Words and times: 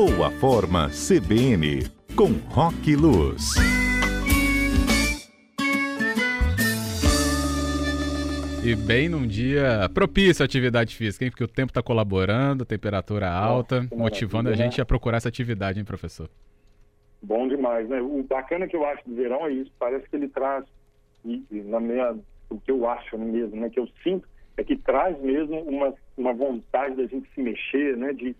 Boa 0.00 0.30
Forma 0.30 0.88
CBN, 0.88 1.80
com 2.16 2.32
Rock 2.48 2.96
Luz. 2.96 3.52
E 8.64 8.74
bem 8.74 9.10
num 9.10 9.26
dia 9.26 9.90
propício 9.92 10.42
à 10.42 10.46
atividade 10.46 10.96
física, 10.96 11.26
hein? 11.26 11.30
Porque 11.30 11.44
o 11.44 11.48
tempo 11.48 11.70
está 11.70 11.82
colaborando, 11.82 12.64
temperatura 12.64 13.28
alta, 13.30 13.82
Nossa, 13.82 13.94
motivando 13.94 14.48
a 14.48 14.54
gente 14.54 14.80
a 14.80 14.86
procurar 14.86 15.18
essa 15.18 15.28
atividade, 15.28 15.78
hein, 15.78 15.84
professor? 15.84 16.30
Bom 17.20 17.46
demais, 17.46 17.86
né? 17.86 18.00
O 18.00 18.22
bacana 18.22 18.66
que 18.66 18.76
eu 18.76 18.86
acho 18.86 19.06
do 19.06 19.14
verão 19.14 19.44
é 19.44 19.52
isso, 19.52 19.70
parece 19.78 20.08
que 20.08 20.16
ele 20.16 20.28
traz, 20.28 20.64
na 21.22 21.78
minha, 21.78 22.16
o 22.48 22.58
que 22.58 22.70
eu 22.70 22.88
acho 22.88 23.18
mesmo, 23.18 23.60
né? 23.60 23.68
Que 23.68 23.78
eu 23.78 23.86
sinto, 24.02 24.26
é 24.56 24.64
que 24.64 24.78
traz 24.78 25.20
mesmo 25.20 25.60
uma, 25.60 25.92
uma 26.16 26.32
vontade 26.32 26.96
da 26.96 27.04
gente 27.04 27.28
se 27.34 27.42
mexer, 27.42 27.98
né? 27.98 28.14
De, 28.14 28.34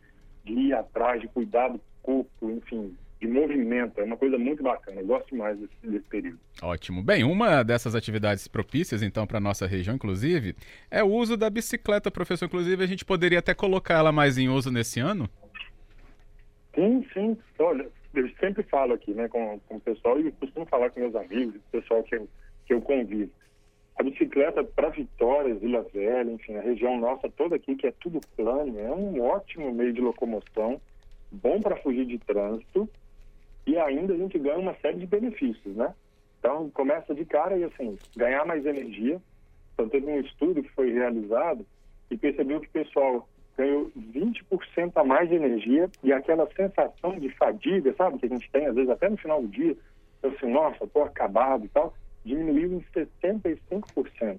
de 0.55 0.61
ir 0.61 0.75
atrás, 0.75 1.21
de 1.21 1.29
cuidar 1.29 1.69
do 1.69 1.81
corpo, 2.03 2.51
enfim, 2.51 2.97
de 3.21 3.29
movimento. 3.29 4.01
É 4.01 4.05
uma 4.05 4.17
coisa 4.17 4.39
muito 4.39 4.63
bacana. 4.63 5.01
Eu 5.01 5.07
gosto 5.07 5.35
mais 5.37 5.59
desse, 5.59 5.75
desse 5.83 6.05
período. 6.07 6.39
Ótimo. 6.63 7.03
Bem, 7.03 7.23
uma 7.25 7.63
dessas 7.63 7.95
atividades 7.95 8.49
propícias, 8.49 9.03
então, 9.03 9.27
para 9.27 9.39
a 9.39 9.41
nossa 9.41 9.67
região, 9.67 9.95
inclusive, 9.95 10.57
é 10.91 11.03
o 11.03 11.09
uso 11.09 11.37
da 11.37 11.51
bicicleta, 11.51 12.11
professor. 12.11 12.47
Inclusive, 12.47 12.83
a 12.83 12.87
gente 12.87 13.05
poderia 13.05 13.39
até 13.39 13.55
colocar 13.55 13.95
ela 13.99 14.13
mais 14.13 14.39
em 14.39 14.49
uso 14.49 14.71
nesse 14.71 15.01
ano? 15.01 15.29
Sim, 16.75 17.05
sim. 17.13 17.37
Olha, 17.59 17.87
eu 18.15 18.29
sempre 18.41 18.63
falo 18.65 18.95
aqui 18.95 19.13
né, 19.13 19.29
com, 19.29 19.61
com 19.69 19.77
o 19.77 19.81
pessoal 19.81 20.19
e 20.21 20.33
costumo 20.33 20.67
falar 20.67 20.91
com 20.91 21.01
meus 21.01 21.15
amigos, 21.15 21.57
o 21.57 21.71
pessoal 21.71 22.03
que 22.03 22.17
eu, 22.17 22.29
que 22.67 22.75
eu 22.75 22.81
convivo. 22.81 23.31
A 24.01 24.03
bicicleta 24.03 24.65
para 24.65 24.89
Vitória, 24.89 25.55
Vila 25.55 25.83
Velha, 25.93 26.31
enfim, 26.31 26.57
a 26.57 26.63
região 26.63 26.99
nossa 26.99 27.29
toda 27.29 27.57
aqui, 27.57 27.77
que 27.77 27.87
é 27.87 27.93
tudo 28.01 28.19
plano, 28.35 28.81
é 28.81 28.91
um 28.91 29.21
ótimo 29.21 29.71
meio 29.75 29.93
de 29.93 30.01
locomoção, 30.01 30.81
bom 31.31 31.61
para 31.61 31.77
fugir 31.77 32.07
de 32.07 32.17
trânsito 32.17 32.89
e 33.67 33.77
ainda 33.77 34.15
a 34.15 34.17
gente 34.17 34.39
ganha 34.39 34.57
uma 34.57 34.73
série 34.77 34.97
de 34.97 35.07
benefícios, 35.07 35.77
né? 35.77 35.95
Então, 36.39 36.71
começa 36.71 37.15
de 37.15 37.27
cara 37.27 37.59
e, 37.59 37.65
assim, 37.65 37.99
ganhar 38.17 38.47
mais 38.47 38.65
energia. 38.65 39.21
Então, 39.75 39.87
teve 39.87 40.07
um 40.07 40.21
estudo 40.21 40.63
que 40.63 40.71
foi 40.71 40.91
realizado 40.91 41.67
e 42.11 42.17
percebeu 42.17 42.59
que 42.59 42.69
o 42.69 42.71
pessoal 42.71 43.29
ganhou 43.55 43.93
20% 44.15 44.93
a 44.95 45.05
mais 45.05 45.29
de 45.29 45.35
energia 45.35 45.91
e 46.03 46.11
aquela 46.11 46.49
sensação 46.57 47.19
de 47.19 47.29
fadiga, 47.37 47.93
sabe, 47.99 48.19
que 48.19 48.25
a 48.25 48.31
gente 48.31 48.51
tem, 48.51 48.65
às 48.65 48.75
vezes, 48.75 48.89
até 48.89 49.11
no 49.11 49.19
final 49.19 49.43
do 49.43 49.49
dia, 49.49 49.77
assim, 50.23 50.51
nossa, 50.51 50.87
tô 50.87 51.03
acabado 51.03 51.67
e 51.67 51.69
tal, 51.69 51.93
diminuiu 52.25 52.75
em 52.75 52.85
75%. 52.93 54.39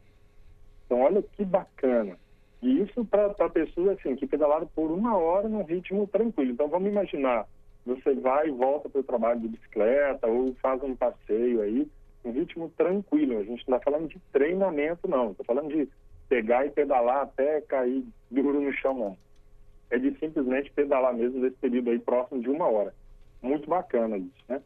Então, 0.86 1.02
olha 1.02 1.22
que 1.22 1.46
bacana. 1.46 2.18
E 2.62 2.82
isso 2.82 3.04
para 3.06 3.50
pessoas, 3.50 3.98
assim, 3.98 4.16
que 4.16 4.28
pedalaram 4.28 4.68
por 4.68 4.92
uma 4.92 5.18
hora 5.18 5.48
num 5.50 5.64
ritmo 5.64 6.08
tranquilo. 6.08 6.52
Então, 6.52 6.68
vamos 6.68 6.90
imaginar 6.90 7.48
você 7.86 8.14
vai 8.14 8.48
e 8.48 8.52
volta 8.52 8.90
para 8.90 9.02
o 9.02 9.04
trabalho 9.04 9.40
de 9.40 9.48
bicicleta 9.48 10.28
ou 10.28 10.54
faz 10.56 10.82
um 10.84 10.96
passeio 10.96 11.62
aí, 11.62 11.88
um 12.24 12.32
ritmo 12.32 12.70
tranquilo. 12.78 13.40
A 13.40 13.44
gente 13.44 13.68
não 13.68 13.78
está 13.78 13.92
falando 13.92 14.08
de 14.08 14.20
treinamento, 14.32 15.08
não. 15.08 15.32
Estou 15.32 15.46
falando 15.46 15.70
de 15.70 15.90
pegar 16.30 16.66
e 16.66 16.70
pedalar 16.70 17.24
até 17.24 17.62
cair 17.62 18.06
duro 18.30 18.62
no 18.62 18.72
chão, 18.74 18.94
não. 18.94 19.18
É 19.90 19.98
de 19.98 20.18
simplesmente 20.20 20.72
pedalar 20.72 21.14
mesmo 21.14 21.40
nesse 21.40 21.58
período 21.58 21.90
aí 21.90 22.00
próximo 22.00 22.42
de 22.42 22.50
uma 22.50 22.68
hora. 22.68 22.94
Muito 23.42 23.68
bacana 23.68 24.18
isso, 24.18 24.44
né? 24.48 24.62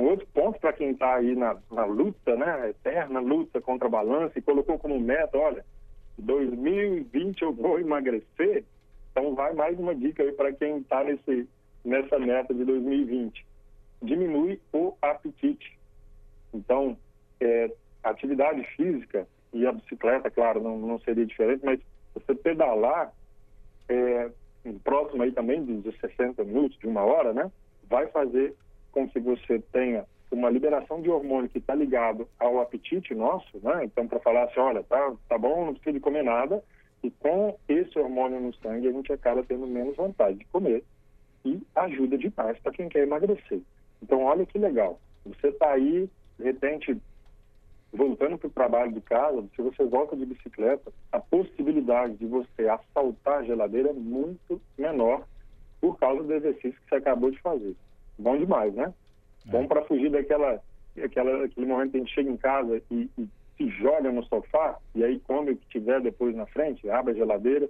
Um 0.00 0.08
outro 0.08 0.26
ponto 0.32 0.58
para 0.58 0.72
quem 0.72 0.92
está 0.92 1.16
aí 1.16 1.36
na, 1.36 1.58
na 1.70 1.84
luta, 1.84 2.34
né? 2.34 2.70
Eterna 2.70 3.20
luta 3.20 3.60
contra 3.60 3.86
a 3.86 3.90
balança 3.90 4.38
e 4.38 4.42
colocou 4.42 4.78
como 4.78 4.98
meta, 4.98 5.36
olha, 5.36 5.62
2020 6.18 7.42
eu 7.42 7.52
vou 7.52 7.78
emagrecer. 7.78 8.64
Então 9.10 9.34
vai 9.34 9.52
mais 9.52 9.78
uma 9.78 9.94
dica 9.94 10.22
aí 10.22 10.32
para 10.32 10.52
quem 10.52 10.78
está 10.78 11.04
nesse 11.04 11.46
nessa 11.84 12.18
meta 12.18 12.54
de 12.54 12.64
2020. 12.64 13.44
Diminui 14.02 14.58
o 14.72 14.94
apetite. 15.02 15.78
Então, 16.52 16.96
é, 17.38 17.70
atividade 18.02 18.62
física 18.76 19.26
e 19.52 19.66
a 19.66 19.72
bicicleta, 19.72 20.30
claro, 20.30 20.62
não, 20.62 20.78
não 20.78 20.98
seria 21.00 21.26
diferente, 21.26 21.64
mas 21.64 21.80
você 22.14 22.34
pedalar 22.34 23.12
é, 23.88 24.30
próximo 24.82 25.22
aí 25.22 25.32
também 25.32 25.64
de 25.64 25.92
60 25.98 26.42
minutos, 26.44 26.78
de 26.78 26.86
uma 26.86 27.02
hora, 27.02 27.32
né? 27.32 27.50
Vai 27.88 28.06
fazer 28.08 28.54
com 28.92 29.08
que 29.08 29.20
você 29.20 29.58
tenha 29.72 30.04
uma 30.30 30.50
liberação 30.50 31.02
de 31.02 31.10
hormônio 31.10 31.50
que 31.50 31.58
está 31.58 31.74
ligado 31.74 32.28
ao 32.38 32.60
apetite 32.60 33.14
nosso, 33.14 33.58
né? 33.62 33.84
Então, 33.84 34.06
para 34.06 34.20
falar 34.20 34.44
assim, 34.44 34.60
olha, 34.60 34.82
tá, 34.84 35.12
tá 35.28 35.36
bom, 35.36 35.66
não 35.66 35.74
precisa 35.74 35.92
de 35.92 36.00
comer 36.00 36.22
nada, 36.22 36.62
e 37.02 37.10
com 37.10 37.58
esse 37.68 37.98
hormônio 37.98 38.40
no 38.40 38.54
sangue 38.56 38.88
a 38.88 38.92
gente 38.92 39.12
acaba 39.12 39.42
tendo 39.42 39.66
menos 39.66 39.96
vontade 39.96 40.38
de 40.38 40.44
comer 40.46 40.84
e 41.44 41.60
ajuda 41.74 42.18
demais 42.18 42.58
para 42.58 42.72
quem 42.72 42.88
quer 42.88 43.02
emagrecer. 43.02 43.60
Então, 44.02 44.22
olha 44.22 44.46
que 44.46 44.58
legal. 44.58 45.00
Você 45.24 45.48
está 45.48 45.72
aí, 45.72 46.08
de 46.38 46.44
repente, 46.44 46.96
voltando 47.92 48.38
para 48.38 48.48
o 48.48 48.52
trabalho 48.52 48.92
de 48.92 49.00
casa, 49.00 49.44
se 49.54 49.62
você 49.62 49.84
volta 49.84 50.16
de 50.16 50.26
bicicleta, 50.26 50.92
a 51.10 51.18
possibilidade 51.18 52.16
de 52.16 52.26
você 52.26 52.68
assaltar 52.68 53.40
a 53.40 53.42
geladeira 53.42 53.90
é 53.90 53.94
muito 53.94 54.60
menor 54.78 55.26
por 55.80 55.98
causa 55.98 56.22
do 56.22 56.34
exercício 56.34 56.78
que 56.80 56.88
você 56.88 56.96
acabou 56.96 57.30
de 57.30 57.40
fazer. 57.40 57.74
Bom 58.20 58.36
demais, 58.36 58.74
né? 58.74 58.92
É. 59.46 59.50
Bom 59.50 59.66
para 59.66 59.84
fugir 59.84 60.10
daquela, 60.10 60.62
aquela, 61.02 61.44
aquele 61.44 61.66
momento 61.66 61.92
que 61.92 61.96
a 61.96 62.00
gente 62.00 62.14
chega 62.14 62.30
em 62.30 62.36
casa 62.36 62.82
e, 62.90 63.08
e 63.18 63.28
se 63.56 63.68
joga 63.70 64.10
no 64.12 64.24
sofá, 64.24 64.78
e 64.94 65.04
aí 65.04 65.18
come 65.20 65.52
o 65.52 65.56
que 65.56 65.66
tiver 65.68 66.00
depois 66.00 66.34
na 66.34 66.46
frente, 66.46 66.88
abre 66.88 67.12
a 67.12 67.16
geladeira, 67.16 67.68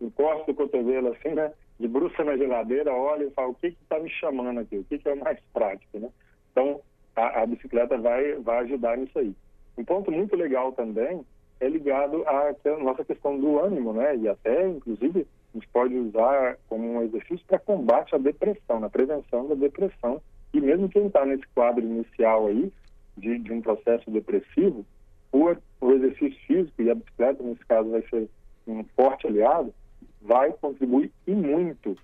encosta 0.00 0.50
o 0.50 0.54
cotovelo 0.54 1.08
assim, 1.08 1.30
né? 1.30 1.52
debruça 1.82 2.22
na 2.22 2.36
geladeira, 2.36 2.94
olha 2.94 3.24
e 3.24 3.30
fala 3.30 3.48
o 3.48 3.54
que 3.54 3.68
está 3.68 3.98
me 3.98 4.08
chamando 4.08 4.60
aqui, 4.60 4.78
o 4.78 4.84
que, 4.84 4.98
que, 4.98 5.08
é 5.08 5.14
mais 5.14 5.38
prático, 5.52 5.98
né? 5.98 6.08
Então, 6.50 6.80
a, 7.16 7.42
a, 7.42 7.46
bicicleta 7.46 7.98
vai, 7.98 8.34
vai 8.36 8.58
ajudar 8.60 8.96
nisso 8.96 9.18
aí. 9.18 9.34
Um 9.76 9.84
ponto 9.84 10.12
muito 10.12 10.36
legal 10.36 10.72
também 10.72 11.24
é 11.60 11.68
ligado 11.68 12.24
à 12.26 12.54
nossa 12.78 13.04
questão 13.04 13.38
do 13.38 13.58
ânimo, 13.58 13.92
né? 13.92 14.16
E 14.16 14.28
até, 14.28 14.68
inclusive, 14.68 15.26
a 15.52 15.58
gente 15.58 15.68
pode 15.68 15.94
usar 15.94 16.56
como 16.68 16.86
um 16.86 17.02
exercício 17.02 17.44
para 17.46 17.58
combate 17.58 18.14
à 18.14 18.18
depressão, 18.18 18.80
na 18.80 18.88
prevenção 18.88 19.46
da 19.48 19.54
depressão. 19.54 20.20
E 20.52 20.60
mesmo 20.60 20.88
quem 20.88 21.06
está 21.06 21.26
nesse 21.26 21.46
quadro 21.54 21.84
inicial 21.84 22.46
aí, 22.46 22.72
de, 23.16 23.38
de 23.38 23.52
um 23.52 23.60
processo 23.60 24.10
depressivo, 24.10 24.84
o, 25.30 25.54
o 25.80 25.92
exercício 25.92 26.38
físico, 26.46 26.82
e 26.82 26.90
a 26.90 26.94
bicicleta, 26.94 27.42
nesse 27.42 27.64
caso, 27.66 27.90
vai 27.90 28.02
ser 28.08 28.28
um 28.66 28.82
forte 28.96 29.26
aliado, 29.26 29.74
vai 30.20 30.52
contribuir 30.52 31.10
e 31.26 31.32
muito. 31.32 31.96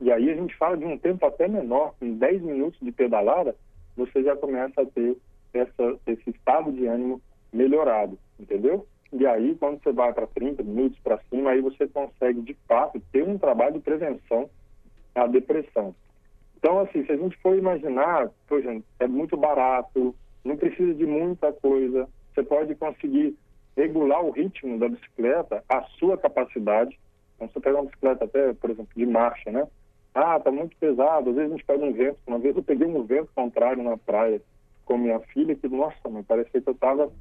E 0.00 0.10
aí 0.10 0.30
a 0.30 0.34
gente 0.34 0.54
fala 0.56 0.76
de 0.76 0.84
um 0.84 0.98
tempo 0.98 1.24
até 1.24 1.48
menor, 1.48 1.94
com 1.98 2.14
10 2.14 2.42
minutos 2.42 2.78
de 2.80 2.92
pedalada, 2.92 3.54
você 3.96 4.22
já 4.22 4.36
começa 4.36 4.82
a 4.82 4.86
ter 4.86 5.16
essa, 5.54 5.98
esse 6.06 6.30
estado 6.30 6.72
de 6.72 6.86
ânimo 6.86 7.20
melhorado, 7.52 8.18
entendeu? 8.38 8.86
E 9.12 9.26
aí, 9.26 9.54
quando 9.56 9.82
você 9.82 9.92
vai 9.92 10.12
para 10.12 10.26
30 10.26 10.62
minutos 10.62 10.98
para 11.00 11.18
cima, 11.30 11.50
aí 11.50 11.60
você 11.60 11.86
consegue, 11.86 12.40
de 12.42 12.54
fato, 12.66 13.00
ter 13.12 13.22
um 13.22 13.38
trabalho 13.38 13.74
de 13.74 13.80
prevenção 13.80 14.50
à 15.14 15.26
depressão. 15.26 15.94
Então, 16.56 16.80
assim, 16.80 17.04
se 17.04 17.12
a 17.12 17.16
gente 17.16 17.36
for 17.38 17.56
imaginar, 17.56 18.30
por 18.48 18.58
exemplo, 18.58 18.84
é 18.98 19.06
muito 19.06 19.36
barato, 19.36 20.14
não 20.44 20.56
precisa 20.56 20.94
de 20.94 21.06
muita 21.06 21.52
coisa, 21.52 22.08
você 22.34 22.42
pode 22.42 22.74
conseguir 22.74 23.36
regular 23.76 24.24
o 24.24 24.30
ritmo 24.30 24.78
da 24.78 24.88
bicicleta, 24.88 25.62
a 25.68 25.82
sua 25.98 26.16
capacidade, 26.16 26.98
então, 27.36 27.48
você 27.48 27.60
pega 27.60 27.76
uma 27.76 27.84
bicicleta 27.84 28.24
até, 28.24 28.52
por 28.54 28.70
exemplo, 28.70 28.92
de 28.96 29.06
marcha, 29.06 29.50
né? 29.50 29.66
Ah, 30.14 30.40
tá 30.40 30.50
muito 30.50 30.76
pesado. 30.78 31.30
Às 31.30 31.36
vezes 31.36 31.52
a 31.52 31.54
gente 31.54 31.66
pega 31.66 31.84
um 31.84 31.92
vento. 31.92 32.18
Uma 32.26 32.38
vez 32.38 32.56
eu 32.56 32.62
peguei 32.62 32.86
um 32.86 33.04
vento 33.04 33.28
contrário 33.34 33.82
na 33.82 33.96
praia 33.96 34.40
com 34.84 34.96
minha 34.96 35.20
filha, 35.20 35.54
que, 35.54 35.68
nossa, 35.68 36.08
me 36.08 36.22
parecia 36.22 36.60
que 36.60 36.68
eu 36.68 36.74
tava 36.74 37.12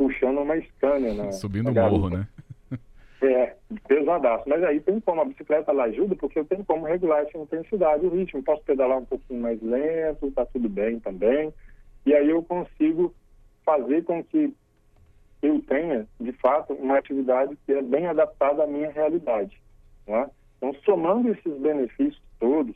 puxando 0.00 0.38
uma 0.38 0.58
Scania, 0.58 1.12
né? 1.12 1.30
Subindo 1.32 1.68
o 1.68 1.74
morro, 1.74 2.08
né? 2.08 2.26
É, 3.20 3.54
pesadaço. 3.86 4.48
Mas 4.48 4.64
aí 4.64 4.80
tem 4.80 4.98
como, 4.98 5.20
a 5.20 5.26
bicicleta 5.26 5.70
ela 5.70 5.84
ajuda, 5.84 6.16
porque 6.16 6.38
eu 6.38 6.44
tenho 6.46 6.64
como 6.64 6.86
regular 6.86 7.20
essa 7.20 7.36
intensidade, 7.36 8.06
o 8.06 8.08
ritmo. 8.08 8.42
Posso 8.42 8.62
pedalar 8.62 8.96
um 8.96 9.04
pouquinho 9.04 9.42
mais 9.42 9.60
lento, 9.60 10.30
tá 10.30 10.46
tudo 10.46 10.70
bem 10.70 10.98
também. 11.00 11.52
E 12.06 12.14
aí 12.14 12.30
eu 12.30 12.42
consigo 12.42 13.14
fazer 13.62 14.04
com 14.04 14.24
que 14.24 14.54
eu 15.42 15.60
tenha, 15.68 16.06
de 16.18 16.32
fato, 16.32 16.72
uma 16.72 16.96
atividade 16.96 17.54
que 17.66 17.72
é 17.74 17.82
bem 17.82 18.06
adaptada 18.06 18.64
à 18.64 18.66
minha 18.66 18.90
realidade. 18.90 19.60
Né? 20.06 20.30
Então, 20.56 20.74
somando 20.82 21.28
esses 21.28 21.58
benefícios 21.58 22.22
todos 22.38 22.74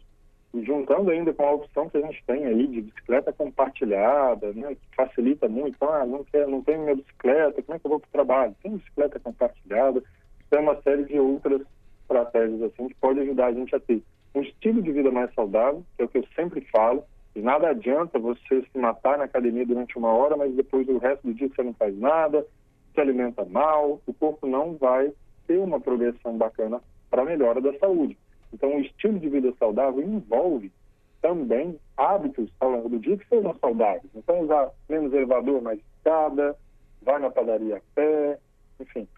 juntando 0.62 1.10
ainda 1.10 1.32
com 1.32 1.44
a 1.44 1.52
opção 1.52 1.88
que 1.88 1.96
a 1.96 2.00
gente 2.00 2.22
tem 2.26 2.44
aí 2.44 2.66
de 2.66 2.82
bicicleta 2.82 3.32
compartilhada, 3.32 4.52
né, 4.52 4.74
que 4.74 4.96
facilita 4.96 5.48
muito, 5.48 5.76
ah, 5.84 6.06
não, 6.06 6.22
quer, 6.24 6.46
não 6.46 6.62
tenho 6.62 6.82
minha 6.82 6.94
bicicleta, 6.94 7.62
como 7.62 7.76
é 7.76 7.78
que 7.78 7.86
eu 7.86 7.90
vou 7.90 8.00
para 8.00 8.08
o 8.08 8.12
trabalho? 8.12 8.56
Tem 8.62 8.76
bicicleta 8.76 9.18
compartilhada, 9.18 10.02
tem 10.50 10.60
uma 10.60 10.80
série 10.82 11.04
de 11.04 11.18
outras 11.18 11.62
estratégias 12.02 12.62
assim 12.62 12.88
que 12.88 12.94
pode 12.94 13.20
ajudar 13.20 13.46
a 13.46 13.52
gente 13.52 13.74
a 13.74 13.80
ter 13.80 14.02
um 14.34 14.42
estilo 14.42 14.82
de 14.82 14.92
vida 14.92 15.10
mais 15.10 15.32
saudável, 15.34 15.84
que 15.96 16.02
é 16.02 16.04
o 16.04 16.08
que 16.08 16.18
eu 16.18 16.24
sempre 16.34 16.60
falo, 16.72 17.04
e 17.34 17.40
nada 17.40 17.68
adianta 17.68 18.18
você 18.18 18.62
se 18.62 18.78
matar 18.78 19.18
na 19.18 19.24
academia 19.24 19.66
durante 19.66 19.98
uma 19.98 20.12
hora, 20.12 20.36
mas 20.36 20.54
depois 20.54 20.88
o 20.88 20.98
resto 20.98 21.26
do 21.26 21.34
dia 21.34 21.48
você 21.48 21.62
não 21.62 21.74
faz 21.74 21.98
nada, 21.98 22.46
se 22.94 23.00
alimenta 23.00 23.44
mal, 23.44 24.00
o 24.06 24.14
corpo 24.14 24.46
não 24.46 24.76
vai 24.76 25.12
ter 25.46 25.58
uma 25.58 25.80
progressão 25.80 26.36
bacana 26.36 26.80
para 27.10 27.22
a 27.22 27.24
melhora 27.24 27.60
da 27.60 27.76
saúde. 27.78 28.16
Então, 28.54 28.76
o 28.76 28.80
estilo 28.80 29.18
de 29.18 29.28
vida 29.28 29.52
saudável 29.58 30.00
envolve 30.00 30.72
também 31.20 31.78
hábitos 31.96 32.48
ao 32.60 32.70
longo 32.70 32.88
do 32.88 33.00
dia 33.00 33.16
que 33.16 33.26
sejam 33.28 33.54
saudáveis. 33.60 34.10
Então, 34.14 34.42
usar 34.42 34.70
menos 34.88 35.12
elevador, 35.12 35.60
mais 35.60 35.80
escada, 35.96 36.56
vai 37.02 37.18
na 37.18 37.30
padaria 37.30 37.78
a 37.78 37.80
pé, 37.94 38.38
enfim, 38.80 39.08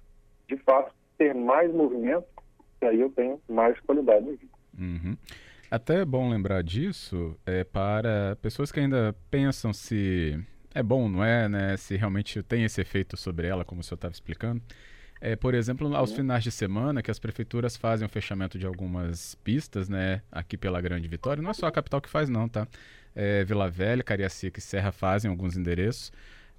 de 0.48 0.56
fato, 0.58 0.92
ter 1.18 1.34
mais 1.34 1.72
movimento, 1.72 2.26
e 2.80 2.86
aí 2.86 3.00
eu 3.00 3.10
tenho 3.10 3.40
mais 3.48 3.78
qualidade 3.80 4.24
de 4.24 4.36
vida. 4.36 4.52
Uhum. 4.78 5.16
Até 5.70 6.00
é 6.00 6.04
bom 6.04 6.30
lembrar 6.30 6.62
disso 6.62 7.36
é, 7.44 7.62
para 7.64 8.36
pessoas 8.40 8.72
que 8.72 8.80
ainda 8.80 9.14
pensam 9.30 9.72
se 9.72 10.38
é 10.74 10.82
bom, 10.82 11.08
não 11.08 11.24
é, 11.24 11.48
né? 11.48 11.76
Se 11.76 11.96
realmente 11.96 12.42
tem 12.42 12.64
esse 12.64 12.80
efeito 12.80 13.16
sobre 13.16 13.48
ela, 13.48 13.64
como 13.64 13.80
o 13.80 13.84
senhor 13.84 13.96
estava 13.96 14.12
explicando. 14.12 14.62
É, 15.20 15.34
por 15.34 15.54
exemplo, 15.54 15.94
aos 15.96 16.10
uhum. 16.10 16.16
finais 16.16 16.44
de 16.44 16.50
semana, 16.50 17.02
que 17.02 17.10
as 17.10 17.18
prefeituras 17.18 17.76
fazem 17.76 18.06
o 18.06 18.08
fechamento 18.08 18.58
de 18.58 18.66
algumas 18.66 19.34
pistas, 19.36 19.88
né? 19.88 20.22
Aqui 20.30 20.56
pela 20.56 20.80
Grande 20.80 21.08
Vitória. 21.08 21.42
Não 21.42 21.50
é 21.50 21.54
só 21.54 21.66
a 21.66 21.72
capital 21.72 22.00
que 22.00 22.08
faz, 22.08 22.28
não, 22.28 22.48
tá? 22.48 22.68
É, 23.14 23.44
Vila 23.44 23.70
Velha, 23.70 24.02
Cariacica 24.02 24.58
e 24.58 24.62
Serra 24.62 24.92
fazem 24.92 25.30
alguns 25.30 25.56
endereços. 25.56 26.12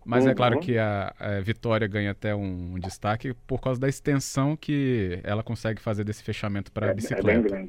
Mas 0.03 0.23
uhum. 0.23 0.31
é 0.31 0.35
claro 0.35 0.55
uhum. 0.55 0.61
que 0.61 0.77
a, 0.77 1.13
a, 1.19 1.39
Vitória 1.41 1.85
ganha 1.85 2.11
até 2.11 2.33
um, 2.33 2.75
um, 2.75 2.79
destaque 2.79 3.33
por 3.45 3.59
causa 3.59 3.79
da 3.79 3.89
extensão 3.89 4.55
que 4.55 5.19
ela 5.23 5.43
consegue 5.43 5.81
fazer 5.81 6.03
desse 6.03 6.23
fechamento 6.23 6.71
para 6.71 6.87
é, 6.87 6.93
bicicleta. 6.93 7.55
É 7.55 7.67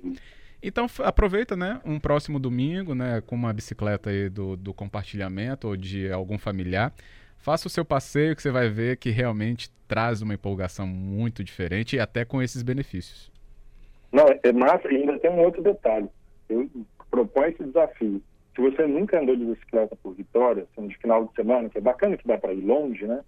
então 0.62 0.86
aproveita, 1.04 1.56
né, 1.56 1.80
um 1.84 2.00
próximo 2.00 2.38
domingo, 2.38 2.94
né, 2.94 3.20
com 3.20 3.34
uma 3.34 3.52
bicicleta 3.52 4.10
aí 4.10 4.28
do, 4.28 4.56
do 4.56 4.74
compartilhamento 4.74 5.68
ou 5.68 5.76
de 5.76 6.10
algum 6.10 6.38
familiar. 6.38 6.92
Faça 7.38 7.68
o 7.68 7.70
seu 7.70 7.84
passeio 7.84 8.36
que 8.36 8.42
você 8.42 8.50
vai 8.50 8.68
ver 8.68 8.96
que 8.96 9.10
realmente 9.10 9.70
traz 9.86 10.20
uma 10.20 10.34
empolgação 10.34 10.86
muito 10.86 11.42
diferente 11.42 11.96
e 11.96 12.00
até 12.00 12.24
com 12.24 12.42
esses 12.42 12.62
benefícios. 12.62 13.32
Não, 14.12 14.26
é 14.42 14.52
massa 14.52 14.92
e 14.92 14.96
ainda 14.96 15.18
tem 15.18 15.30
um 15.30 15.40
outro 15.40 15.62
detalhe. 15.62 16.08
Eu 16.48 16.68
proponho 17.10 17.48
esse 17.48 17.64
desafio. 17.64 18.22
Se 18.54 18.60
você 18.60 18.86
nunca 18.86 19.20
andou 19.20 19.36
de 19.36 19.44
bicicleta 19.44 19.96
por 20.02 20.14
Vitória, 20.14 20.66
assim, 20.72 20.88
de 20.88 20.96
final 20.98 21.26
de 21.26 21.34
semana, 21.34 21.68
que 21.68 21.78
é 21.78 21.80
bacana 21.80 22.16
que 22.16 22.26
dá 22.26 22.36
para 22.36 22.52
ir 22.52 22.60
longe, 22.60 23.06
né? 23.06 23.20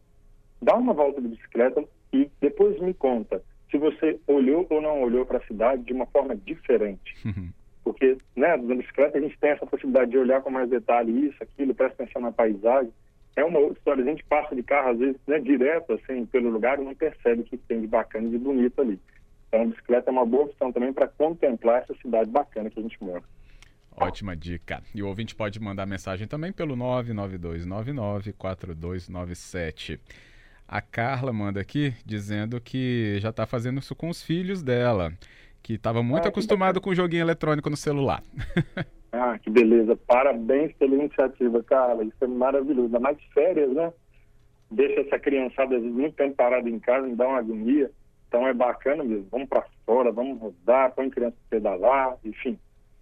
Dá 0.61 0.75
uma 0.75 0.93
volta 0.93 1.21
de 1.21 1.29
bicicleta 1.29 1.85
e 2.13 2.29
depois 2.41 2.81
me 2.81 2.93
conta 2.93 3.43
se 3.71 3.79
você 3.79 4.19
olhou 4.27 4.67
ou 4.69 4.83
não 4.83 5.03
olhou 5.03 5.25
para 5.25 5.39
a 5.39 5.47
cidade 5.47 5.83
de 5.85 5.93
uma 5.93 6.07
forma 6.07 6.35
diferente. 6.35 7.17
Uhum. 7.25 7.51
Porque, 7.85 8.19
né, 8.37 8.57
na 8.57 8.75
bicicleta 8.75 9.19
a 9.19 9.21
gente 9.21 9.39
tem 9.39 9.51
essa 9.51 9.67
possibilidade 9.67 10.11
de 10.11 10.19
olhar 10.19 10.43
com 10.43 10.51
mais 10.51 10.69
detalhe 10.69 11.29
isso, 11.29 11.43
aquilo, 11.43 11.75
presta 11.75 12.03
atenção 12.03 12.21
na 12.21 12.33
paisagem. 12.33 12.93
É 13.37 13.45
uma 13.45 13.59
outra 13.59 13.79
história. 13.79 14.05
A 14.05 14.07
gente 14.07 14.25
passa 14.25 14.55
de 14.55 14.63
carro, 14.63 14.91
às 14.91 14.99
vezes, 14.99 15.17
né, 15.27 15.39
direto, 15.39 15.93
assim, 15.93 16.27
pelo 16.27 16.51
lugar 16.51 16.79
e 16.79 16.85
não 16.85 16.95
percebe 16.95 17.43
o 17.43 17.45
que 17.45 17.57
tem 17.57 17.81
de 17.81 17.87
bacana 17.87 18.27
e 18.27 18.31
de 18.31 18.39
bonito 18.39 18.81
ali. 18.81 18.99
Então, 19.49 19.63
a 19.63 19.67
bicicleta 19.67 20.11
é 20.11 20.13
uma 20.13 20.27
boa 20.27 20.45
opção 20.45 20.73
também 20.73 20.93
para 20.93 21.09
contemplar 21.09 21.83
essa 21.83 21.95
cidade 22.01 22.31
bacana 22.31 22.71
que 22.71 22.79
a 22.79 22.83
gente 22.83 23.03
mora. 23.03 23.23
Ótima 23.97 24.37
dica. 24.37 24.83
E 24.95 25.03
o 25.03 25.09
ouvinte 25.09 25.35
pode 25.35 25.61
mandar 25.61 25.87
mensagem 25.87 26.27
também 26.27 26.53
pelo 26.53 26.77
99299 26.77 28.33
4297. 28.33 30.01
A 30.67 30.81
Carla 30.81 31.33
manda 31.33 31.61
aqui 31.61 31.93
dizendo 32.07 32.61
que 32.61 33.19
já 33.21 33.31
está 33.31 33.45
fazendo 33.45 33.81
isso 33.81 33.95
com 33.95 34.09
os 34.09 34.23
filhos 34.23 34.63
dela, 34.63 35.13
que 35.63 35.75
estava 35.75 36.03
muito 36.03 36.27
ah, 36.27 36.29
acostumado 36.29 36.81
com 36.81 36.91
o 36.91 36.95
joguinho 36.95 37.23
eletrônico 37.23 37.69
no 37.69 37.77
celular. 37.77 38.23
ah, 39.13 39.39
que 39.39 39.51
beleza. 39.51 39.97
Parabéns 39.97 40.73
pela 40.77 40.95
iniciativa, 40.95 41.63
Carla. 41.63 42.05
Isso 42.05 42.23
é 42.23 42.27
maravilhoso. 42.27 42.87
Ainda 42.87 43.01
mais 43.01 43.19
férias, 43.35 43.71
né? 43.73 43.93
Deixa 44.71 45.01
essa 45.01 45.19
criançada 45.19 45.77
às 45.77 45.83
vezes 45.83 45.97
muito 45.97 46.15
tempo 46.15 46.37
parada 46.37 46.69
em 46.69 46.79
casa, 46.79 47.07
me 47.07 47.17
dá 47.17 47.27
uma 47.27 47.39
agonia. 47.39 47.91
Então 48.29 48.47
é 48.47 48.55
bacana 48.55 49.03
mesmo. 49.03 49.27
Vamos 49.31 49.49
para 49.49 49.67
fora, 49.85 50.13
vamos 50.13 50.41
rodar, 50.41 50.95
põe 50.95 51.11
criança 51.11 51.37
pedalar, 51.49 52.17
enfim, 52.25 52.57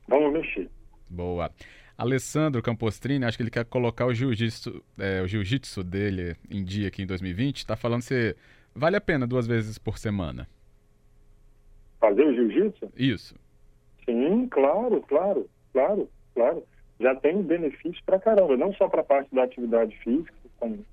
vamos 0.06 0.32
mexer. 0.32 0.70
Boa. 1.10 1.50
Alessandro 1.98 2.62
Campostrini, 2.62 3.24
acho 3.24 3.36
que 3.36 3.42
ele 3.42 3.50
quer 3.50 3.64
colocar 3.66 4.06
o 4.06 4.14
jiu-jitsu 4.14 4.82
é, 4.98 5.26
jiu 5.26 5.42
dele 5.84 6.36
em 6.50 6.64
dia 6.64 6.88
aqui 6.88 7.02
em 7.02 7.06
2020. 7.06 7.58
Está 7.58 7.76
falando 7.76 8.02
se 8.02 8.34
vale 8.74 8.96
a 8.96 9.00
pena 9.00 9.26
duas 9.26 9.46
vezes 9.46 9.76
por 9.76 9.98
semana. 9.98 10.48
Fazer 12.00 12.24
o 12.24 12.34
jiu-jitsu? 12.34 12.90
Isso. 12.96 13.34
Sim, 14.06 14.46
claro, 14.48 15.02
claro, 15.02 15.50
claro, 15.78 16.08
claro. 16.34 16.62
Já 16.98 17.14
tem 17.14 17.40
benefícios 17.42 18.00
para 18.04 18.18
caramba, 18.18 18.56
não 18.56 18.72
só 18.74 18.88
para 18.88 19.02
a 19.02 19.04
parte 19.04 19.32
da 19.32 19.44
atividade 19.44 19.96
física, 19.98 20.34
como, 20.58 20.84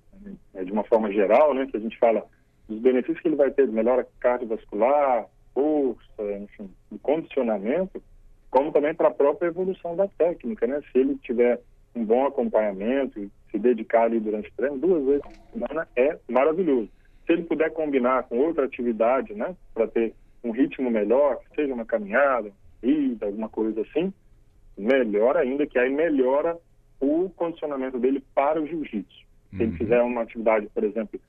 é, 0.53 0.63
de 0.63 0.71
uma 0.71 0.83
forma 0.83 1.11
geral, 1.11 1.53
né, 1.53 1.65
que 1.65 1.77
a 1.77 1.79
gente 1.79 1.97
fala 1.97 2.23
dos 2.69 2.79
benefícios 2.79 3.19
que 3.21 3.27
ele 3.27 3.35
vai 3.35 3.49
ter, 3.49 3.67
melhora 3.67 4.07
cardiovascular, 4.19 5.25
força, 5.53 6.23
enfim, 6.39 6.69
condicionamento, 7.01 8.01
como 8.51 8.71
também 8.71 8.93
para 8.93 9.07
a 9.07 9.13
própria 9.13 9.47
evolução 9.47 9.95
da 9.95 10.07
técnica, 10.07 10.65
né? 10.65 10.81
Se 10.91 10.99
ele 10.99 11.15
tiver 11.17 11.59
um 11.95 12.05
bom 12.05 12.25
acompanhamento 12.25 13.19
e 13.19 13.29
se 13.51 13.59
dedicar 13.59 14.03
ali 14.03 14.19
durante 14.19 14.49
o 14.49 14.53
treino, 14.55 14.77
duas 14.77 15.05
vezes 15.05 15.21
por 15.21 15.59
semana 15.59 15.87
é 15.95 16.17
maravilhoso. 16.29 16.89
Se 17.25 17.33
ele 17.33 17.43
puder 17.43 17.71
combinar 17.71 18.23
com 18.23 18.37
outra 18.37 18.65
atividade, 18.65 19.33
né, 19.33 19.55
para 19.73 19.87
ter 19.87 20.13
um 20.43 20.51
ritmo 20.51 20.89
melhor, 20.91 21.39
seja 21.55 21.73
uma 21.73 21.85
caminhada, 21.85 22.51
ida, 22.81 23.25
alguma 23.25 23.49
coisa 23.49 23.81
assim, 23.81 24.13
melhor 24.77 25.37
ainda, 25.37 25.65
que 25.65 25.77
aí 25.77 25.89
melhora 25.89 26.57
o 26.99 27.29
condicionamento 27.35 27.99
dele 27.99 28.23
para 28.33 28.61
o 28.61 28.67
jiu-jitsu. 28.67 29.25
Se 29.51 29.63
ele 29.63 29.71
uhum. 29.71 29.77
fizer 29.77 30.01
uma 30.01 30.21
atividade, 30.21 30.67
por 30.73 30.83
exemplo, 30.83 31.19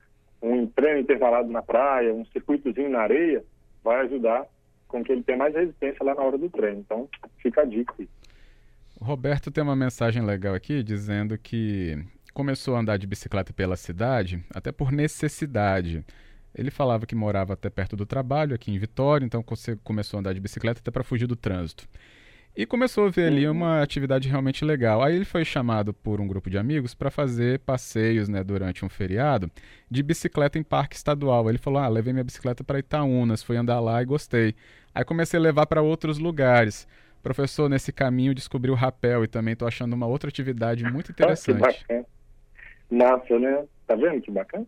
um 0.41 0.67
treino 0.67 0.99
intervalado 0.99 1.49
na 1.49 1.61
praia, 1.61 2.13
um 2.13 2.25
circuitozinho 2.25 2.89
na 2.89 2.99
areia, 2.99 3.43
vai 3.83 4.01
ajudar 4.05 4.45
com 4.87 5.03
que 5.03 5.11
ele 5.11 5.23
tenha 5.23 5.37
mais 5.37 5.53
resistência 5.53 6.03
lá 6.05 6.15
na 6.15 6.21
hora 6.21 6.37
do 6.37 6.49
treino. 6.49 6.79
Então, 6.79 7.09
fica 7.41 7.61
a 7.61 7.65
dica 7.65 7.93
aí. 7.99 8.07
O 8.99 9.05
Roberto 9.05 9.51
tem 9.51 9.63
uma 9.63 9.75
mensagem 9.75 10.23
legal 10.23 10.55
aqui 10.55 10.81
dizendo 10.81 11.37
que 11.37 11.97
começou 12.33 12.75
a 12.75 12.79
andar 12.79 12.97
de 12.97 13.07
bicicleta 13.07 13.53
pela 13.53 13.75
cidade 13.75 14.43
até 14.53 14.71
por 14.71 14.91
necessidade. 14.91 16.03
Ele 16.53 16.71
falava 16.71 17.05
que 17.05 17.15
morava 17.15 17.53
até 17.53 17.69
perto 17.69 17.95
do 17.95 18.05
trabalho, 18.05 18.55
aqui 18.55 18.71
em 18.71 18.79
Vitória, 18.79 19.25
então 19.25 19.43
começou 19.83 20.17
a 20.17 20.21
andar 20.21 20.33
de 20.33 20.39
bicicleta 20.39 20.79
até 20.79 20.89
para 20.89 21.03
fugir 21.03 21.27
do 21.27 21.35
trânsito. 21.35 21.87
E 22.57 22.65
começou 22.65 23.05
a 23.05 23.09
ver 23.11 23.27
ali 23.27 23.45
uhum. 23.45 23.55
uma 23.55 23.83
atividade 23.83 24.27
realmente 24.27 24.65
legal. 24.65 25.03
Aí 25.03 25.15
ele 25.15 25.25
foi 25.25 25.45
chamado 25.45 25.93
por 25.93 26.19
um 26.19 26.27
grupo 26.27 26.49
de 26.49 26.57
amigos 26.57 26.95
para 26.95 27.11
fazer 27.11 27.59
passeios 27.59 28.27
né, 28.27 28.43
durante 28.43 28.83
um 28.83 28.89
feriado 28.89 29.47
de 29.91 30.01
bicicleta 30.01 30.57
em 30.57 30.63
parque 30.63 30.95
estadual. 30.95 31.47
Ele 31.47 31.59
falou: 31.59 31.79
Ah, 31.79 31.87
levei 31.87 32.13
minha 32.13 32.23
bicicleta 32.23 32.63
para 32.63 32.79
Itaúnas, 32.79 33.43
fui 33.43 33.55
andar 33.55 33.79
lá 33.79 34.01
e 34.01 34.05
gostei. 34.05 34.55
Aí 34.95 35.05
comecei 35.05 35.39
a 35.39 35.43
levar 35.43 35.67
para 35.67 35.83
outros 35.83 36.17
lugares. 36.17 36.87
Professor, 37.21 37.69
nesse 37.69 37.93
caminho 37.93 38.33
descobri 38.33 38.71
o 38.71 38.75
rapel 38.75 39.23
e 39.23 39.27
também 39.27 39.53
estou 39.53 39.67
achando 39.67 39.93
uma 39.93 40.07
outra 40.07 40.27
atividade 40.27 40.83
muito 40.83 41.11
interessante. 41.13 41.57
Que 41.57 41.61
bacana. 41.61 42.05
Massa, 42.89 43.37
né? 43.37 43.65
Tá 43.85 43.95
vendo 43.95 44.19
que 44.19 44.31
bacana? 44.31 44.65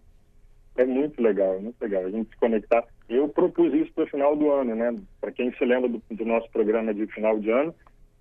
É 0.77 0.85
muito 0.85 1.19
legal, 1.19 1.59
muito 1.59 1.81
legal 1.81 2.05
a 2.05 2.11
gente 2.11 2.29
se 2.29 2.37
conectar. 2.37 2.85
Eu 3.09 3.27
propus 3.27 3.73
isso 3.73 3.91
para 3.93 4.03
o 4.03 4.07
final 4.07 4.35
do 4.35 4.51
ano, 4.51 4.75
né? 4.75 4.95
Para 5.19 5.31
quem 5.31 5.51
se 5.53 5.65
lembra 5.65 5.89
do, 5.89 6.01
do, 6.11 6.25
nosso 6.25 6.49
programa 6.51 6.93
de 6.93 7.07
final 7.07 7.39
de 7.39 7.49
ano, 7.49 7.73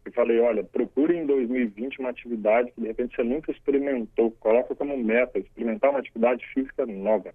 eu 0.05 0.13
falei, 0.13 0.41
olha, 0.41 0.65
procure 0.65 1.15
em 1.15 1.27
2020 1.27 1.99
uma 1.99 2.09
atividade 2.09 2.73
que 2.73 2.81
de 2.81 2.87
repente 2.87 3.15
você 3.15 3.23
nunca 3.23 3.53
experimentou, 3.53 4.31
coloca 4.41 4.75
como 4.75 4.97
meta, 4.97 5.39
experimentar 5.39 5.91
uma 5.91 5.99
atividade 5.99 6.43
física 6.55 6.87
nova. 6.87 7.35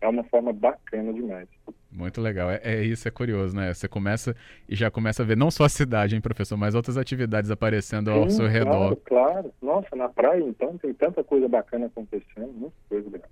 É 0.00 0.08
uma 0.08 0.24
forma 0.24 0.52
bacana 0.52 1.12
demais. 1.12 1.48
Muito 1.90 2.20
legal. 2.20 2.50
É, 2.50 2.60
é, 2.62 2.82
isso, 2.82 3.06
é 3.08 3.10
curioso, 3.10 3.54
né? 3.54 3.72
Você 3.72 3.88
começa 3.88 4.34
e 4.68 4.74
já 4.74 4.90
começa 4.90 5.22
a 5.22 5.26
ver 5.26 5.36
não 5.36 5.50
só 5.50 5.64
a 5.64 5.68
cidade, 5.68 6.14
hein, 6.14 6.20
professor, 6.20 6.56
mas 6.56 6.74
outras 6.74 6.96
atividades 6.96 7.50
aparecendo 7.50 8.10
Sim, 8.10 8.18
ao 8.18 8.30
seu 8.30 8.46
redor. 8.46 8.96
Claro, 8.96 9.00
claro. 9.04 9.54
Nossa, 9.60 9.96
na 9.96 10.08
praia, 10.08 10.42
então, 10.42 10.76
tem 10.78 10.94
tanta 10.94 11.22
coisa 11.24 11.48
bacana 11.48 11.86
acontecendo, 11.86 12.52
muita 12.52 12.76
coisa 12.88 13.10
legal. 13.10 13.30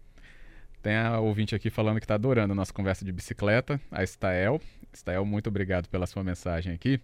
Tem 0.84 0.96
a 0.96 1.18
ouvinte 1.18 1.54
aqui 1.54 1.70
falando 1.70 1.98
que 1.98 2.04
está 2.04 2.12
adorando 2.12 2.52
a 2.52 2.54
nossa 2.54 2.70
conversa 2.70 3.06
de 3.06 3.10
bicicleta, 3.10 3.80
a 3.90 4.04
Stael. 4.04 4.60
Stael, 4.92 5.24
muito 5.24 5.46
obrigado 5.46 5.88
pela 5.88 6.06
sua 6.06 6.22
mensagem 6.22 6.74
aqui. 6.74 7.00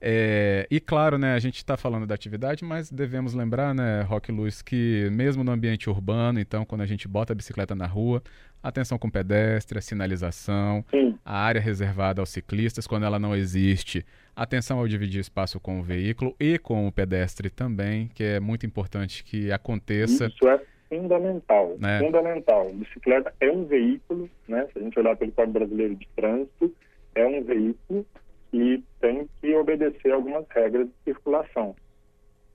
É, 0.00 0.68
e 0.70 0.78
claro, 0.78 1.18
né, 1.18 1.34
a 1.34 1.38
gente 1.40 1.56
está 1.56 1.76
falando 1.76 2.06
da 2.06 2.14
atividade, 2.14 2.64
mas 2.64 2.92
devemos 2.92 3.34
lembrar, 3.34 3.74
né, 3.74 4.02
Rock 4.02 4.30
Luz, 4.30 4.62
que 4.62 5.08
mesmo 5.10 5.42
no 5.42 5.50
ambiente 5.50 5.90
urbano, 5.90 6.38
então 6.38 6.64
quando 6.64 6.82
a 6.82 6.86
gente 6.86 7.08
bota 7.08 7.32
a 7.32 7.36
bicicleta 7.36 7.74
na 7.74 7.86
rua, 7.86 8.22
atenção 8.62 8.96
com 8.96 9.10
pedestre, 9.10 9.78
a 9.78 9.82
sinalização, 9.82 10.84
Sim. 10.88 11.18
a 11.24 11.40
área 11.40 11.60
reservada 11.60 12.22
aos 12.22 12.28
ciclistas, 12.28 12.86
quando 12.86 13.02
ela 13.02 13.18
não 13.18 13.34
existe, 13.34 14.06
atenção 14.36 14.78
ao 14.78 14.86
dividir 14.86 15.20
espaço 15.20 15.58
com 15.58 15.80
o 15.80 15.82
veículo 15.82 16.36
e 16.38 16.56
com 16.56 16.86
o 16.86 16.92
pedestre 16.92 17.50
também, 17.50 18.06
que 18.14 18.22
é 18.22 18.38
muito 18.38 18.64
importante 18.64 19.24
que 19.24 19.50
aconteça. 19.50 20.28
Isso 20.28 20.46
é 20.46 20.60
fundamental, 20.88 21.76
né? 21.78 22.00
fundamental. 22.00 22.70
Bicicleta 22.72 23.32
é 23.40 23.50
um 23.50 23.64
veículo, 23.64 24.28
né? 24.48 24.66
Se 24.72 24.78
a 24.78 24.82
gente 24.82 24.98
olhar 24.98 25.16
pelo 25.16 25.32
Código 25.32 25.58
Brasileiro 25.58 25.94
de 25.94 26.08
Trânsito, 26.16 26.74
é 27.14 27.26
um 27.26 27.42
veículo 27.42 28.06
e 28.52 28.82
tem 29.00 29.28
que 29.40 29.54
obedecer 29.54 30.12
algumas 30.12 30.46
regras 30.48 30.86
de 30.86 30.94
circulação. 31.04 31.76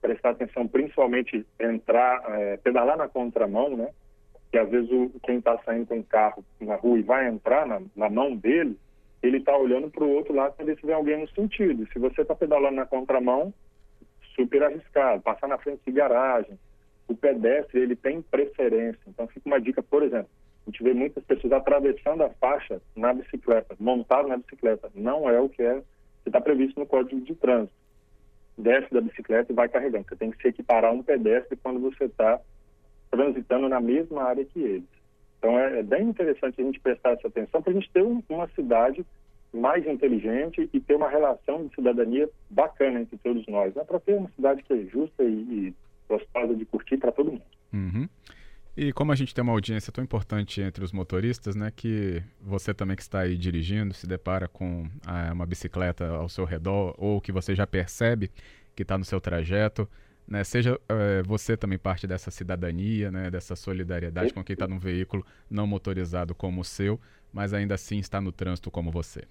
Prestar 0.00 0.30
atenção, 0.30 0.66
principalmente 0.66 1.46
entrar, 1.58 2.22
é, 2.28 2.56
pedalar 2.58 2.96
na 2.96 3.08
contramão, 3.08 3.76
né? 3.76 3.88
Que 4.50 4.58
às 4.58 4.68
vezes 4.68 4.90
o, 4.90 5.10
quem 5.22 5.38
está 5.38 5.58
saindo 5.64 5.86
com 5.86 5.98
o 5.98 6.04
carro 6.04 6.44
na 6.60 6.76
rua 6.76 6.98
e 6.98 7.02
vai 7.02 7.28
entrar 7.28 7.66
na, 7.66 7.80
na 7.96 8.10
mão 8.10 8.36
dele, 8.36 8.78
ele 9.22 9.38
está 9.38 9.56
olhando 9.56 9.90
para 9.90 10.04
o 10.04 10.10
outro 10.10 10.34
lado 10.34 10.54
para 10.54 10.66
ver 10.66 10.78
se 10.78 10.86
vem 10.86 10.94
alguém 10.94 11.20
no 11.20 11.28
sentido. 11.28 11.88
Se 11.92 11.98
você 11.98 12.22
está 12.22 12.34
pedalando 12.34 12.76
na 12.76 12.84
contramão, 12.84 13.54
super 14.34 14.62
arriscado, 14.62 15.22
passar 15.22 15.48
na 15.48 15.58
frente 15.58 15.80
de 15.86 15.92
garagem. 15.92 16.58
O 17.06 17.14
pedestre, 17.14 17.80
ele 17.80 17.96
tem 17.96 18.22
preferência. 18.22 19.00
Então, 19.06 19.26
fica 19.26 19.46
uma 19.46 19.60
dica, 19.60 19.82
por 19.82 20.02
exemplo, 20.02 20.28
a 20.66 20.70
gente 20.70 20.82
vê 20.82 20.94
muitas 20.94 21.22
pessoas 21.24 21.52
atravessando 21.52 22.22
a 22.22 22.30
faixa 22.30 22.80
na 22.96 23.12
bicicleta, 23.12 23.76
montado 23.78 24.28
na 24.28 24.38
bicicleta. 24.38 24.90
Não 24.94 25.28
é 25.28 25.38
o 25.38 25.48
que 25.48 25.62
é 25.62 25.82
que 26.22 26.30
está 26.30 26.40
previsto 26.40 26.80
no 26.80 26.86
Código 26.86 27.20
de 27.20 27.34
Trânsito. 27.34 27.74
Desce 28.56 28.92
da 28.92 29.00
bicicleta 29.00 29.52
e 29.52 29.54
vai 29.54 29.68
carregando. 29.68 30.06
Você 30.08 30.16
tem 30.16 30.30
que 30.30 30.40
se 30.40 30.48
equiparar 30.48 30.90
a 30.90 30.94
um 30.94 31.02
pedestre 31.02 31.56
quando 31.56 31.80
você 31.80 32.04
está 32.04 32.40
transitando 33.10 33.68
na 33.68 33.80
mesma 33.80 34.22
área 34.22 34.44
que 34.44 34.58
eles. 34.58 34.88
Então, 35.38 35.58
é, 35.58 35.80
é, 35.80 35.82
bem 35.82 36.08
interessante 36.08 36.58
a 36.58 36.64
gente 36.64 36.80
prestar 36.80 37.10
essa 37.10 37.28
atenção 37.28 37.60
para 37.60 37.70
a 37.70 37.74
gente 37.74 37.90
ter 37.90 38.02
um, 38.02 38.22
uma 38.30 38.48
cidade 38.48 39.04
mais 39.52 39.86
inteligente 39.86 40.68
e 40.72 40.80
ter 40.80 40.96
uma 40.96 41.08
relação 41.08 41.66
de 41.66 41.74
cidadania 41.74 42.28
bacana 42.48 43.00
entre 43.00 43.18
todos 43.18 43.46
nós. 43.46 43.76
É 43.76 43.84
para 43.84 44.00
ter 44.00 44.14
uma 44.14 44.30
cidade 44.30 44.62
que 44.62 44.72
é 44.72 44.78
justa 44.86 45.22
e, 45.22 45.28
e 45.28 45.74
gostosa 46.08 46.54
de 46.54 46.64
curtir 46.64 46.96
para 46.96 47.12
todo 47.12 47.32
mundo. 47.32 47.44
Uhum. 47.72 48.08
E 48.76 48.92
como 48.92 49.12
a 49.12 49.14
gente 49.14 49.32
tem 49.32 49.42
uma 49.42 49.52
audiência 49.52 49.92
tão 49.92 50.02
importante 50.02 50.60
entre 50.60 50.82
os 50.82 50.90
motoristas, 50.90 51.54
né, 51.54 51.70
que 51.74 52.20
você 52.40 52.74
também 52.74 52.96
que 52.96 53.02
está 53.02 53.20
aí 53.20 53.36
dirigindo 53.36 53.94
se 53.94 54.06
depara 54.06 54.48
com 54.48 54.88
ah, 55.06 55.30
uma 55.32 55.46
bicicleta 55.46 56.08
ao 56.08 56.28
seu 56.28 56.44
redor 56.44 56.92
ou 56.98 57.20
que 57.20 57.30
você 57.30 57.54
já 57.54 57.66
percebe 57.68 58.32
que 58.74 58.82
está 58.82 58.98
no 58.98 59.04
seu 59.04 59.20
trajeto, 59.20 59.88
né, 60.26 60.42
seja 60.42 60.76
eh, 60.88 61.22
você 61.24 61.56
também 61.56 61.78
parte 61.78 62.06
dessa 62.06 62.30
cidadania, 62.30 63.10
né, 63.12 63.30
dessa 63.30 63.54
solidariedade 63.54 64.34
com 64.34 64.42
quem 64.42 64.54
está 64.54 64.66
num 64.66 64.78
veículo 64.78 65.24
não 65.48 65.66
motorizado 65.66 66.34
como 66.34 66.62
o 66.62 66.64
seu, 66.64 66.98
mas 67.32 67.52
ainda 67.54 67.74
assim 67.74 67.98
está 67.98 68.20
no 68.20 68.32
trânsito 68.32 68.70
como 68.70 68.90
você. 68.90 69.22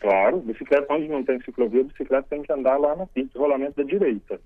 Claro, 0.00 0.40
bicicleta 0.40 0.92
onde 0.92 1.08
não 1.08 1.24
tem 1.24 1.40
ciclovia, 1.42 1.82
bicicleta 1.82 2.28
tem 2.30 2.42
que 2.42 2.52
andar 2.52 2.76
lá 2.76 2.94
na 2.94 3.06
pista 3.06 3.32
de 3.32 3.38
rolamento 3.38 3.76
da 3.76 3.82
direita. 3.82 4.40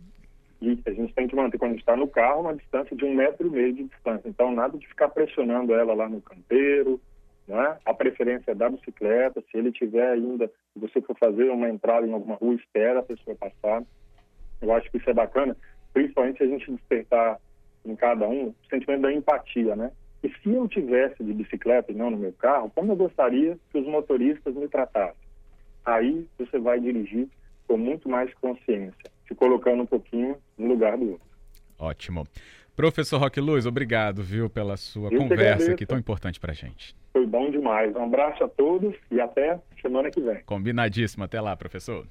E 0.63 0.79
a 0.87 0.93
gente 0.93 1.13
tem 1.13 1.27
que 1.27 1.35
manter, 1.35 1.59
quando 1.59 1.77
está 1.77 1.97
no 1.97 2.07
carro, 2.07 2.43
uma 2.43 2.55
distância 2.55 2.97
de 2.97 3.05
um 3.05 3.13
metro 3.13 3.49
e 3.49 3.51
meio 3.51 3.73
de 3.73 3.83
distância. 3.83 4.29
Então, 4.29 4.55
nada 4.55 4.79
de 4.79 4.87
ficar 4.87 5.09
pressionando 5.09 5.75
ela 5.75 5.93
lá 5.93 6.09
no 6.09 6.21
canteiro, 6.21 7.01
né? 7.49 7.79
A 7.85 7.93
preferência 7.93 8.53
é 8.53 8.55
da 8.55 8.71
bicicleta. 8.71 9.43
Se 9.51 9.59
ele 9.59 9.73
tiver 9.73 10.09
ainda, 10.13 10.47
se 10.47 10.79
você 10.79 11.01
for 11.01 11.19
fazer 11.19 11.51
uma 11.51 11.69
entrada 11.69 12.07
em 12.07 12.13
alguma 12.13 12.37
rua, 12.37 12.55
espera 12.55 13.01
a 13.01 13.03
pessoa 13.03 13.35
passar. 13.35 13.83
Eu 14.61 14.73
acho 14.73 14.89
que 14.89 14.99
isso 14.99 15.11
é 15.11 15.13
bacana, 15.13 15.57
principalmente 15.93 16.39
se 16.39 16.45
a 16.45 16.47
gente 16.47 16.71
despertar 16.71 17.41
em 17.85 17.97
cada 17.97 18.29
um 18.29 18.51
o 18.51 18.55
sentimento 18.71 19.03
da 19.03 19.13
empatia, 19.13 19.75
né? 19.75 19.91
E 20.23 20.29
se 20.29 20.49
eu 20.49 20.69
tivesse 20.69 21.25
de 21.25 21.33
bicicleta 21.33 21.91
e 21.91 21.97
não 21.97 22.09
no 22.09 22.17
meu 22.17 22.33
carro, 22.35 22.71
como 22.73 22.93
eu 22.93 22.97
gostaria 22.97 23.59
que 23.73 23.79
os 23.79 23.87
motoristas 23.89 24.55
me 24.55 24.69
tratassem? 24.69 25.17
Aí 25.85 26.25
você 26.39 26.61
vai 26.61 26.79
dirigir 26.79 27.27
com 27.67 27.77
muito 27.77 28.09
mais 28.09 28.33
consciência 28.35 29.11
se 29.33 29.35
colocando 29.35 29.83
um 29.83 29.87
pouquinho 29.87 30.37
no 30.57 30.69
lugar 30.69 30.97
do 30.97 31.13
outro. 31.13 31.27
Ótimo. 31.79 32.27
Professor 32.77 33.19
Roque 33.19 33.41
Luz, 33.41 33.67
obrigado, 33.67 34.23
viu, 34.23 34.49
pela 34.49 34.77
sua 34.77 35.13
Eu 35.13 35.19
conversa 35.19 35.73
aqui 35.73 35.85
tão 35.85 35.99
importante 35.99 36.39
para 36.39 36.53
gente. 36.53 36.95
Foi 37.13 37.27
bom 37.27 37.51
demais. 37.51 37.95
Um 37.95 38.05
abraço 38.05 38.45
a 38.45 38.49
todos 38.49 38.95
e 39.11 39.21
até 39.21 39.61
semana 39.81 40.11
que 40.11 40.21
vem. 40.21 40.43
Combinadíssimo. 40.45 41.25
Até 41.25 41.41
lá, 41.41 41.55
professor. 41.57 42.07